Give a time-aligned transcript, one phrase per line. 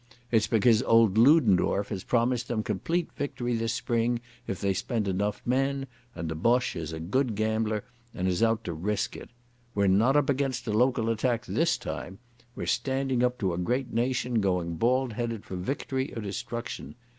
[0.31, 5.43] It's because old Ludendorff has promised them complete victory this spring if they spend enough
[5.45, 5.85] men,
[6.15, 9.29] and the Boche is a good gambler and is out to risk it.
[9.75, 12.17] We're not up against a local attack this time.
[12.55, 16.95] We're standing up to a great nation going bald headed for victory or destruction.